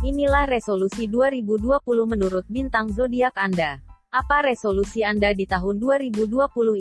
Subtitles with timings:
[0.00, 3.84] Inilah resolusi 2020 menurut bintang zodiak Anda.
[4.08, 6.24] Apa resolusi Anda di tahun 2020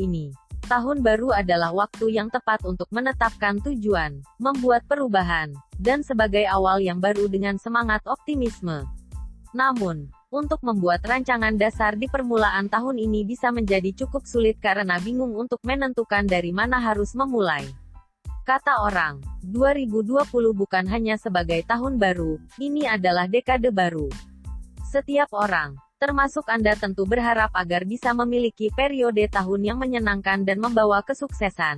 [0.08, 0.32] ini?
[0.64, 7.04] Tahun baru adalah waktu yang tepat untuk menetapkan tujuan, membuat perubahan, dan sebagai awal yang
[7.04, 8.88] baru dengan semangat optimisme.
[9.52, 15.36] Namun, untuk membuat rancangan dasar di permulaan tahun ini bisa menjadi cukup sulit karena bingung
[15.36, 17.68] untuk menentukan dari mana harus memulai.
[18.50, 20.26] Kata orang, 2020
[20.58, 24.10] bukan hanya sebagai tahun baru, ini adalah dekade baru.
[24.90, 31.06] Setiap orang, termasuk Anda tentu berharap agar bisa memiliki periode tahun yang menyenangkan dan membawa
[31.06, 31.78] kesuksesan.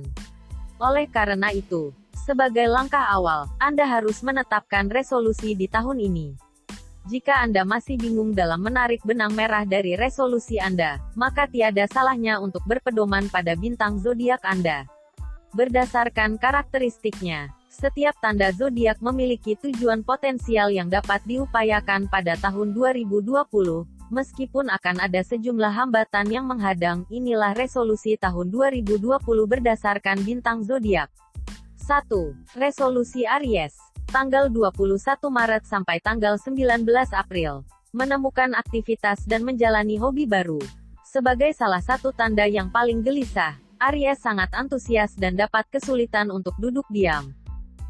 [0.80, 1.92] Oleh karena itu,
[2.24, 6.40] sebagai langkah awal, Anda harus menetapkan resolusi di tahun ini.
[7.04, 12.64] Jika Anda masih bingung dalam menarik benang merah dari resolusi Anda, maka tiada salahnya untuk
[12.64, 14.88] berpedoman pada bintang zodiak Anda.
[15.52, 23.28] Berdasarkan karakteristiknya, setiap tanda zodiak memiliki tujuan potensial yang dapat diupayakan pada tahun 2020,
[24.08, 27.04] meskipun akan ada sejumlah hambatan yang menghadang.
[27.12, 28.96] Inilah resolusi tahun 2020
[29.44, 31.12] berdasarkan bintang zodiak.
[31.84, 32.08] 1.
[32.56, 33.76] Resolusi Aries,
[34.08, 34.96] tanggal 21
[35.28, 36.80] Maret sampai tanggal 19
[37.12, 37.60] April.
[37.92, 40.64] Menemukan aktivitas dan menjalani hobi baru.
[41.04, 46.86] Sebagai salah satu tanda yang paling gelisah, Aries sangat antusias dan dapat kesulitan untuk duduk
[46.86, 47.34] diam.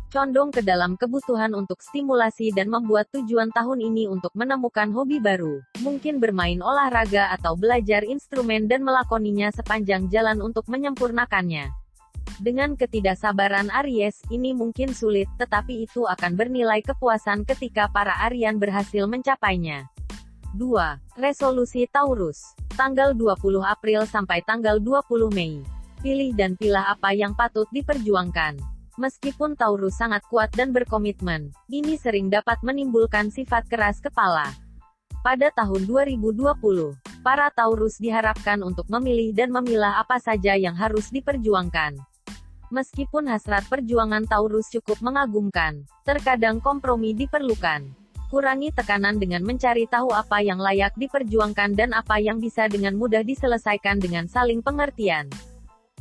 [0.08, 5.60] Condong ke dalam kebutuhan untuk stimulasi dan membuat tujuan tahun ini untuk menemukan hobi baru.
[5.84, 11.68] Mungkin bermain olahraga atau belajar instrumen dan melakoninya sepanjang jalan untuk menyempurnakannya.
[12.40, 19.04] Dengan ketidaksabaran Aries, ini mungkin sulit, tetapi itu akan bernilai kepuasan ketika para Arian berhasil
[19.04, 19.92] mencapainya.
[20.56, 21.20] 2.
[21.20, 22.56] Resolusi Taurus.
[22.80, 28.58] Tanggal 20 April sampai tanggal 20 Mei pilih dan pilah apa yang patut diperjuangkan.
[29.00, 34.52] Meskipun Taurus sangat kuat dan berkomitmen, ini sering dapat menimbulkan sifat keras kepala.
[35.24, 36.44] Pada tahun 2020,
[37.24, 41.96] para Taurus diharapkan untuk memilih dan memilah apa saja yang harus diperjuangkan.
[42.68, 47.86] Meskipun hasrat perjuangan Taurus cukup mengagumkan, terkadang kompromi diperlukan.
[48.32, 53.20] Kurangi tekanan dengan mencari tahu apa yang layak diperjuangkan dan apa yang bisa dengan mudah
[53.20, 55.28] diselesaikan dengan saling pengertian.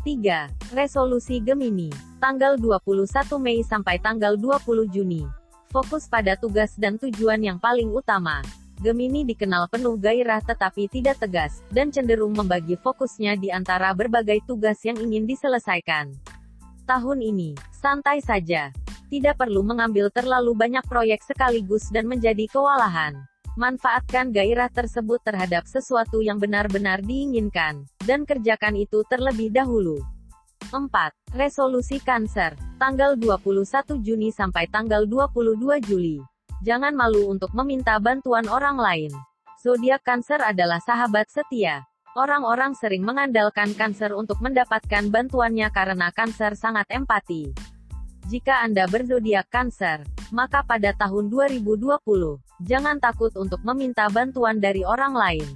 [0.02, 0.74] 3.
[0.74, 1.94] Resolusi Gemini.
[2.18, 5.30] Tanggal 21 Mei sampai tanggal 20 Juni.
[5.70, 8.42] Fokus pada tugas dan tujuan yang paling utama.
[8.82, 14.82] Gemini dikenal penuh gairah tetapi tidak tegas, dan cenderung membagi fokusnya di antara berbagai tugas
[14.82, 16.10] yang ingin diselesaikan.
[16.90, 18.74] Tahun ini, santai saja.
[19.06, 23.31] Tidak perlu mengambil terlalu banyak proyek sekaligus dan menjadi kewalahan.
[23.60, 30.00] Manfaatkan gairah tersebut terhadap sesuatu yang benar-benar diinginkan, dan kerjakan itu terlebih dahulu.
[30.72, 30.88] 4.
[31.36, 36.24] Resolusi Cancer, tanggal 21 Juni sampai tanggal 22 Juli.
[36.64, 39.12] Jangan malu untuk meminta bantuan orang lain.
[39.60, 41.84] Zodiak Cancer adalah sahabat setia.
[42.16, 47.52] Orang-orang sering mengandalkan Cancer untuk mendapatkan bantuannya karena Cancer sangat empati.
[48.32, 52.00] Jika Anda berzodiak Cancer, maka pada tahun 2020,
[52.66, 55.48] jangan takut untuk meminta bantuan dari orang lain.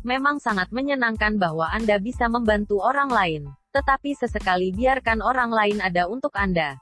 [0.00, 3.42] Memang sangat menyenangkan bahwa Anda bisa membantu orang lain,
[3.76, 6.80] tetapi sesekali biarkan orang lain ada untuk Anda.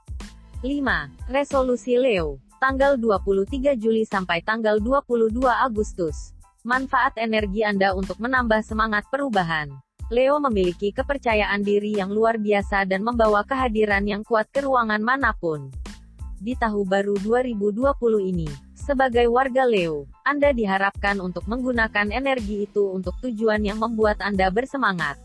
[0.63, 1.31] 5.
[1.31, 6.31] Resolusi Leo, tanggal 23 Juli sampai tanggal 22 Agustus.
[6.63, 9.71] Manfaat energi Anda untuk menambah semangat perubahan.
[10.09, 15.35] Leo memiliki kepercayaan diri yang luar biasa dan membawa kehadiran yang kuat ke ruangan mana
[15.35, 15.69] pun
[16.39, 18.68] di tahun baru 2020 ini.
[18.89, 25.21] Sebagai warga Leo, Anda diharapkan untuk menggunakan energi itu untuk tujuan yang membuat Anda bersemangat.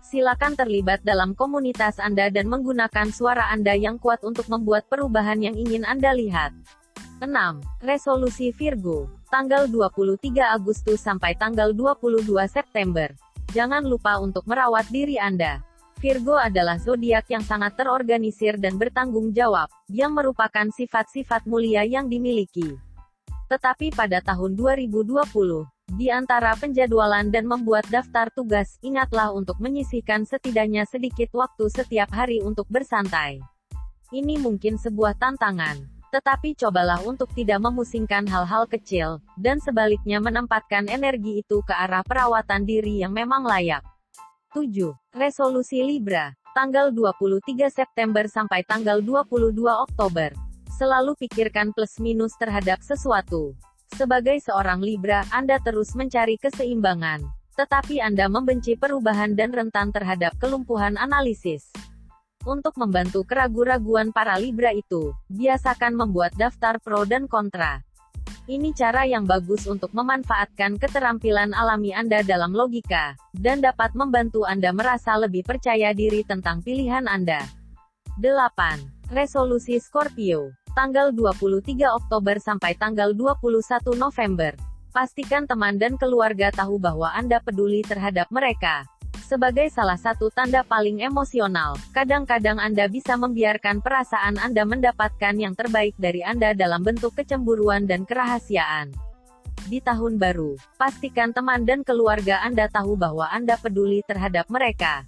[0.00, 5.52] Silakan terlibat dalam komunitas Anda dan menggunakan suara Anda yang kuat untuk membuat perubahan yang
[5.52, 6.56] ingin Anda lihat.
[7.20, 7.28] 6.
[7.84, 13.12] Resolusi Virgo, tanggal 23 Agustus sampai tanggal 22 September.
[13.52, 15.60] Jangan lupa untuk merawat diri Anda.
[16.00, 22.80] Virgo adalah zodiak yang sangat terorganisir dan bertanggung jawab, yang merupakan sifat-sifat mulia yang dimiliki.
[23.54, 25.14] Tetapi pada tahun 2020,
[25.94, 32.42] di antara penjadwalan dan membuat daftar tugas, ingatlah untuk menyisihkan setidaknya sedikit waktu setiap hari
[32.42, 33.38] untuk bersantai.
[34.10, 41.46] Ini mungkin sebuah tantangan, tetapi cobalah untuk tidak memusingkan hal-hal kecil, dan sebaliknya menempatkan energi
[41.46, 43.86] itu ke arah perawatan diri yang memang layak.
[44.50, 44.98] 7.
[45.14, 50.34] Resolusi Libra, tanggal 23 September sampai tanggal 22 Oktober.
[50.74, 53.54] Selalu pikirkan plus minus terhadap sesuatu.
[53.94, 57.22] Sebagai seorang Libra, Anda terus mencari keseimbangan.
[57.54, 61.70] Tetapi Anda membenci perubahan dan rentan terhadap kelumpuhan analisis.
[62.42, 67.78] Untuk membantu keraguan-raguan para Libra itu, biasakan membuat daftar pro dan kontra.
[68.50, 74.74] Ini cara yang bagus untuk memanfaatkan keterampilan alami Anda dalam logika, dan dapat membantu Anda
[74.74, 77.46] merasa lebih percaya diri tentang pilihan Anda.
[78.18, 79.14] 8.
[79.14, 80.63] Resolusi Scorpio.
[80.74, 84.58] Tanggal 23 Oktober sampai tanggal 21 November.
[84.90, 88.82] Pastikan teman dan keluarga tahu bahwa Anda peduli terhadap mereka.
[89.22, 95.94] Sebagai salah satu tanda paling emosional, kadang-kadang Anda bisa membiarkan perasaan Anda mendapatkan yang terbaik
[95.94, 98.90] dari Anda dalam bentuk kecemburuan dan kerahasiaan.
[99.70, 105.06] Di tahun baru, pastikan teman dan keluarga Anda tahu bahwa Anda peduli terhadap mereka.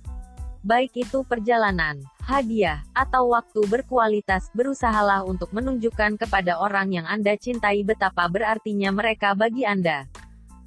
[0.62, 7.87] Baik itu perjalanan, hadiah, atau waktu berkualitas, berusahalah untuk menunjukkan kepada orang yang Anda cintai
[7.87, 10.11] betapa berartinya mereka bagi Anda.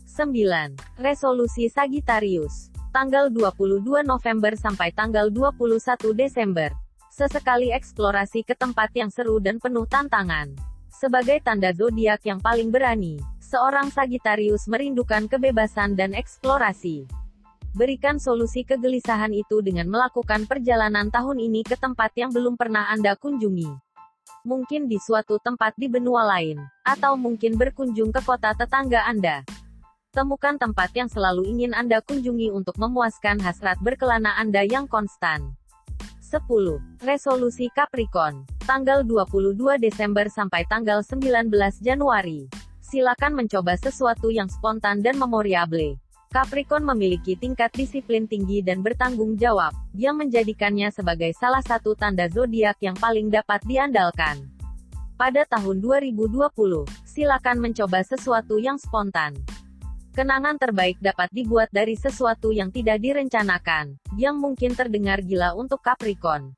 [0.07, 1.03] 9.
[1.03, 6.73] Resolusi Sagittarius tanggal 22 November sampai tanggal 21 Desember.
[7.13, 10.55] Sesekali eksplorasi ke tempat yang seru dan penuh tantangan.
[10.89, 17.05] Sebagai tanda zodiak yang paling berani, seorang Sagittarius merindukan kebebasan dan eksplorasi.
[17.77, 23.13] Berikan solusi kegelisahan itu dengan melakukan perjalanan tahun ini ke tempat yang belum pernah Anda
[23.13, 23.69] kunjungi.
[24.41, 29.45] Mungkin di suatu tempat di benua lain, atau mungkin berkunjung ke kota tetangga Anda.
[30.09, 35.53] Temukan tempat yang selalu ingin Anda kunjungi untuk memuaskan hasrat berkelana Anda yang konstan.
[36.25, 37.05] 10.
[37.05, 38.49] Resolusi Capricorn.
[38.65, 41.53] Tanggal 22 Desember sampai tanggal 19
[41.85, 42.49] Januari.
[42.81, 46.01] Silakan mencoba sesuatu yang spontan dan memoriable.
[46.29, 52.77] Capricorn memiliki tingkat disiplin tinggi dan bertanggung jawab, yang menjadikannya sebagai salah satu tanda zodiak
[52.85, 54.45] yang paling dapat diandalkan.
[55.17, 59.41] Pada tahun 2020, silakan mencoba sesuatu yang spontan.
[60.13, 66.53] Kenangan terbaik dapat dibuat dari sesuatu yang tidak direncanakan, yang mungkin terdengar gila untuk Capricorn.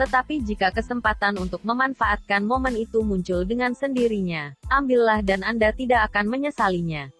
[0.00, 6.32] Tetapi jika kesempatan untuk memanfaatkan momen itu muncul dengan sendirinya, ambillah dan Anda tidak akan
[6.32, 7.12] menyesalinya.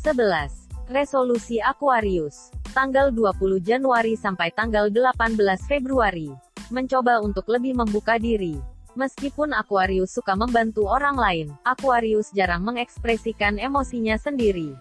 [0.00, 0.59] 11.
[0.90, 2.50] Resolusi Aquarius.
[2.74, 5.38] Tanggal 20 Januari sampai tanggal 18
[5.70, 6.34] Februari.
[6.74, 8.58] Mencoba untuk lebih membuka diri.
[8.98, 14.74] Meskipun Aquarius suka membantu orang lain, Aquarius jarang mengekspresikan emosinya sendiri.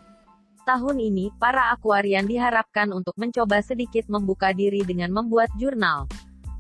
[0.66, 6.10] Tahun ini, para akuarian diharapkan untuk mencoba sedikit membuka diri dengan membuat jurnal.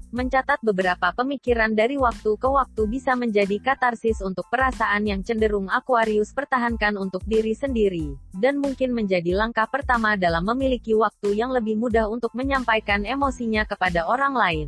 [0.09, 6.33] Mencatat beberapa pemikiran dari waktu ke waktu bisa menjadi katarsis untuk perasaan yang cenderung Aquarius
[6.33, 12.09] pertahankan untuk diri sendiri, dan mungkin menjadi langkah pertama dalam memiliki waktu yang lebih mudah
[12.09, 14.67] untuk menyampaikan emosinya kepada orang lain.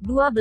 [0.00, 0.32] 12.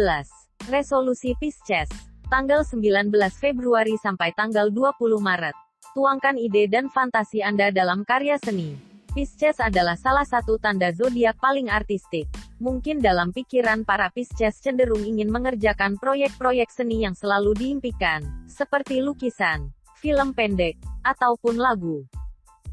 [0.72, 1.92] Resolusi Pisces.
[2.31, 5.56] Tanggal 19 Februari sampai tanggal 20 Maret.
[5.92, 8.93] Tuangkan ide dan fantasi Anda dalam karya seni.
[9.13, 12.25] Pisces adalah salah satu tanda zodiak paling artistik.
[12.57, 19.69] Mungkin dalam pikiran para Pisces cenderung ingin mengerjakan proyek-proyek seni yang selalu diimpikan, seperti lukisan,
[20.01, 22.01] film pendek, ataupun lagu.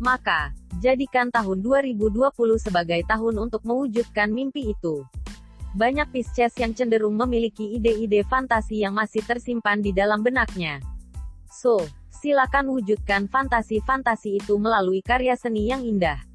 [0.00, 5.04] Maka, jadikan tahun 2020 sebagai tahun untuk mewujudkan mimpi itu.
[5.76, 10.80] Banyak Pisces yang cenderung memiliki ide-ide fantasi yang masih tersimpan di dalam benaknya.
[11.52, 16.29] So, silakan wujudkan fantasi-fantasi itu melalui karya seni yang indah.